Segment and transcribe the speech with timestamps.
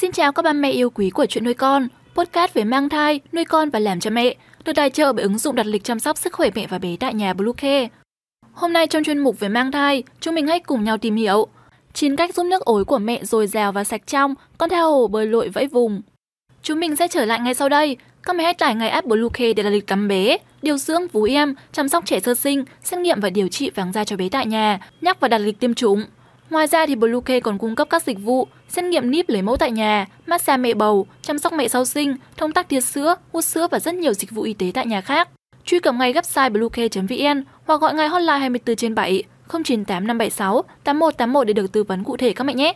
[0.00, 3.20] Xin chào các ba mẹ yêu quý của chuyện nuôi con, podcast về mang thai,
[3.32, 6.00] nuôi con và làm cha mẹ, được tài trợ bởi ứng dụng đặt lịch chăm
[6.00, 7.88] sóc sức khỏe mẹ và bé tại nhà Bluecare.
[8.52, 11.46] Hôm nay trong chuyên mục về mang thai, chúng mình hãy cùng nhau tìm hiểu
[11.92, 15.08] 9 cách giúp nước ối của mẹ dồi dào và sạch trong, con tha hồ
[15.08, 16.02] bơi lội vẫy vùng.
[16.62, 17.96] Chúng mình sẽ trở lại ngay sau đây.
[18.22, 21.22] Các mẹ hãy tải ngay app Bluecare để đặt lịch tắm bé, điều dưỡng vú
[21.22, 24.28] em, chăm sóc trẻ sơ sinh, xét nghiệm và điều trị vàng da cho bé
[24.28, 26.04] tại nhà, nhắc và đặt lịch tiêm chủng.
[26.50, 29.56] Ngoài ra thì Bluecare còn cung cấp các dịch vụ xét nghiệm níp lấy mẫu
[29.56, 33.44] tại nhà, massage mẹ bầu, chăm sóc mẹ sau sinh, thông tắc tiết sữa, hút
[33.44, 35.28] sữa và rất nhiều dịch vụ y tế tại nhà khác.
[35.64, 41.46] Truy cập ngay website bluecare.vn hoặc gọi ngay hotline 24 trên 7 098 576 8181
[41.46, 42.74] để được tư vấn cụ thể các mẹ nhé.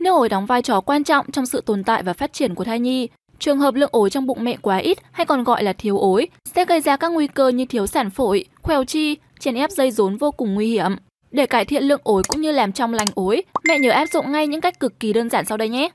[0.00, 2.64] Nước ối đóng vai trò quan trọng trong sự tồn tại và phát triển của
[2.64, 3.08] thai nhi.
[3.38, 6.28] Trường hợp lượng ối trong bụng mẹ quá ít hay còn gọi là thiếu ối
[6.54, 9.90] sẽ gây ra các nguy cơ như thiếu sản phổi, khoeo chi, chèn ép dây
[9.90, 10.96] rốn vô cùng nguy hiểm.
[11.32, 14.32] Để cải thiện lượng ối cũng như làm trong lành ối, mẹ nhớ áp dụng
[14.32, 15.88] ngay những cách cực kỳ đơn giản sau đây nhé.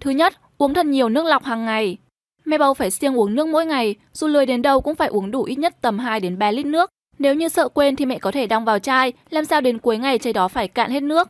[0.00, 1.96] Thứ nhất, uống thật nhiều nước lọc hàng ngày.
[2.44, 5.30] Mẹ bầu phải siêng uống nước mỗi ngày, dù lười đến đâu cũng phải uống
[5.30, 6.90] đủ ít nhất tầm 2 đến 3 lít nước.
[7.18, 9.98] Nếu như sợ quên thì mẹ có thể đong vào chai, làm sao đến cuối
[9.98, 11.28] ngày chai đó phải cạn hết nước.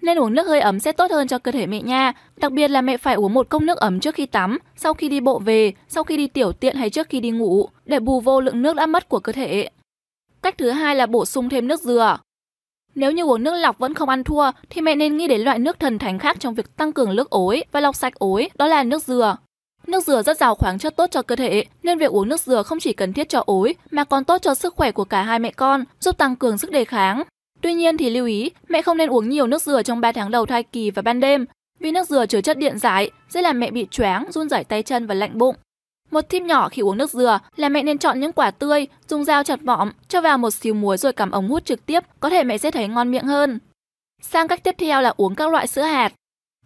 [0.00, 2.12] Nên uống nước hơi ấm sẽ tốt hơn cho cơ thể mẹ nha.
[2.36, 5.08] Đặc biệt là mẹ phải uống một cốc nước ấm trước khi tắm, sau khi
[5.08, 8.20] đi bộ về, sau khi đi tiểu tiện hay trước khi đi ngủ, để bù
[8.20, 9.68] vô lượng nước đã mất của cơ thể.
[10.42, 12.18] Cách thứ hai là bổ sung thêm nước dừa.
[12.94, 15.58] Nếu như uống nước lọc vẫn không ăn thua thì mẹ nên nghĩ đến loại
[15.58, 18.66] nước thần thánh khác trong việc tăng cường nước ối và lọc sạch ối, đó
[18.66, 19.36] là nước dừa.
[19.86, 22.62] Nước dừa rất giàu khoáng chất tốt cho cơ thể, nên việc uống nước dừa
[22.62, 25.38] không chỉ cần thiết cho ối mà còn tốt cho sức khỏe của cả hai
[25.38, 27.22] mẹ con, giúp tăng cường sức đề kháng.
[27.60, 30.30] Tuy nhiên thì lưu ý, mẹ không nên uống nhiều nước dừa trong 3 tháng
[30.30, 31.46] đầu thai kỳ và ban đêm,
[31.80, 34.82] vì nước dừa chứa chất điện giải sẽ làm mẹ bị choáng, run rẩy tay
[34.82, 35.56] chân và lạnh bụng.
[36.12, 39.24] Một tip nhỏ khi uống nước dừa là mẹ nên chọn những quả tươi, dùng
[39.24, 42.30] dao chặt vỏm, cho vào một xíu muối rồi cắm ống hút trực tiếp, có
[42.30, 43.58] thể mẹ sẽ thấy ngon miệng hơn.
[44.22, 46.12] Sang cách tiếp theo là uống các loại sữa hạt.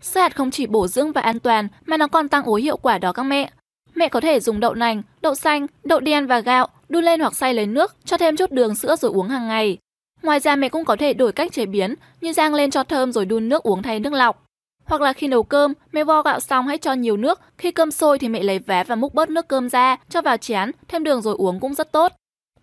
[0.01, 2.77] Sữa hạt không chỉ bổ dưỡng và an toàn mà nó còn tăng ối hiệu
[2.77, 3.51] quả đó các mẹ.
[3.95, 7.37] Mẹ có thể dùng đậu nành, đậu xanh, đậu đen và gạo, đun lên hoặc
[7.37, 9.79] xay lấy nước, cho thêm chút đường sữa rồi uống hàng ngày.
[10.23, 13.12] Ngoài ra mẹ cũng có thể đổi cách chế biến, như rang lên cho thơm
[13.12, 14.46] rồi đun nước uống thay nước lọc.
[14.87, 17.91] Hoặc là khi nấu cơm, mẹ vo gạo xong hãy cho nhiều nước, khi cơm
[17.91, 21.05] sôi thì mẹ lấy vé và múc bớt nước cơm ra, cho vào chén, thêm
[21.05, 22.13] đường rồi uống cũng rất tốt.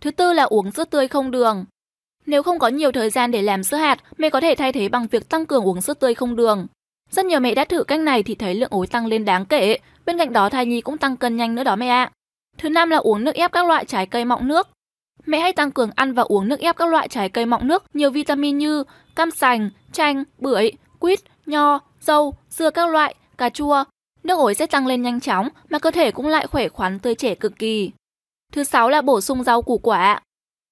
[0.02, 1.66] Thứ tư là uống sữa tươi không đường.
[2.26, 4.90] Nếu không có nhiều thời gian để làm sữa hạt, mẹ có thể thay thế
[4.90, 6.68] bằng việc tăng cường uống sữa tươi không đường.
[7.12, 9.78] Rất nhiều mẹ đã thử cách này thì thấy lượng ối tăng lên đáng kể,
[10.06, 12.12] bên cạnh đó thai nhi cũng tăng cân nhanh nữa đó mẹ ạ.
[12.58, 14.68] Thứ năm là uống nước ép các loại trái cây mọng nước.
[15.26, 17.84] Mẹ hãy tăng cường ăn và uống nước ép các loại trái cây mọng nước
[17.94, 18.84] nhiều vitamin như
[19.16, 23.84] cam sành, chanh, bưởi, quýt, nho, dâu, dưa các loại, cà chua.
[24.24, 27.16] Nước ối sẽ tăng lên nhanh chóng mà cơ thể cũng lại khỏe khoắn tươi
[27.16, 27.92] trẻ cực kỳ.
[28.52, 30.22] Thứ sáu là bổ sung rau củ quả.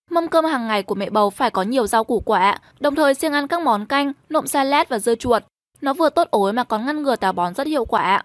[0.10, 3.14] Mâm cơm hàng ngày của mẹ bầu phải có nhiều rau củ quả, đồng thời
[3.14, 5.44] siêng ăn các món canh, nộm salad và dưa chuột.
[5.82, 8.24] Nó vừa tốt ối mà còn ngăn ngừa táo bón rất hiệu quả.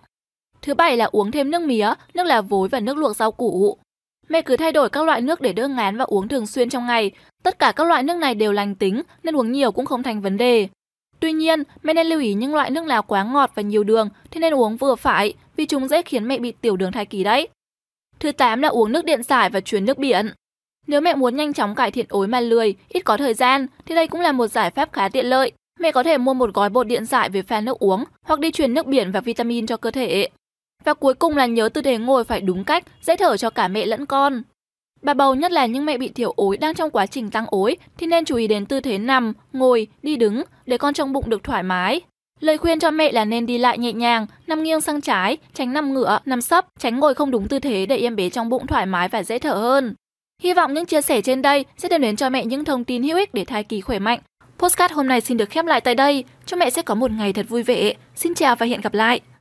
[0.62, 3.78] Thứ bảy là uống thêm nước mía, nước lá vối và nước luộc rau củ.
[4.28, 6.86] Mẹ cứ thay đổi các loại nước để đỡ ngán và uống thường xuyên trong
[6.86, 7.10] ngày.
[7.42, 10.20] Tất cả các loại nước này đều lành tính nên uống nhiều cũng không thành
[10.20, 10.68] vấn đề.
[11.20, 14.08] Tuy nhiên, mẹ nên lưu ý những loại nước nào quá ngọt và nhiều đường
[14.30, 17.24] thì nên uống vừa phải vì chúng dễ khiến mẹ bị tiểu đường thai kỳ
[17.24, 17.48] đấy.
[18.18, 20.30] Thứ 8 là uống nước điện giải và chuyển nước biển.
[20.86, 23.94] Nếu mẹ muốn nhanh chóng cải thiện ối mà lười, ít có thời gian thì
[23.94, 25.52] đây cũng là một giải pháp khá tiện lợi.
[25.80, 28.50] Mẹ có thể mua một gói bột điện giải về pha nước uống hoặc đi
[28.50, 30.28] truyền nước biển và vitamin cho cơ thể.
[30.84, 33.68] Và cuối cùng là nhớ tư thế ngồi phải đúng cách, dễ thở cho cả
[33.68, 34.42] mẹ lẫn con.
[35.06, 37.76] Bà bầu nhất là những mẹ bị thiểu ối đang trong quá trình tăng ối
[37.98, 41.30] thì nên chú ý đến tư thế nằm, ngồi, đi đứng để con trong bụng
[41.30, 42.00] được thoải mái.
[42.40, 45.72] Lời khuyên cho mẹ là nên đi lại nhẹ nhàng, nằm nghiêng sang trái, tránh
[45.72, 48.66] nằm ngửa, nằm sấp, tránh ngồi không đúng tư thế để em bé trong bụng
[48.66, 49.94] thoải mái và dễ thở hơn.
[50.42, 53.02] Hy vọng những chia sẻ trên đây sẽ đem đến cho mẹ những thông tin
[53.02, 54.18] hữu ích để thai kỳ khỏe mạnh.
[54.58, 56.24] Postcard hôm nay xin được khép lại tại đây.
[56.46, 57.94] Chúc mẹ sẽ có một ngày thật vui vẻ.
[58.16, 59.20] Xin chào và hẹn gặp lại.